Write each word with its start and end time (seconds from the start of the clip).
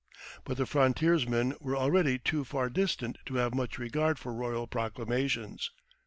But 0.45 0.57
the 0.57 0.65
frontiersmen 0.65 1.53
were 1.61 1.75
already 1.77 2.17
too 2.17 2.43
far 2.43 2.71
distant 2.71 3.19
to 3.27 3.35
have 3.35 3.53
much 3.53 3.77
regard 3.77 4.17
for 4.17 4.33
royal 4.33 4.65
proclamations. 4.65 5.69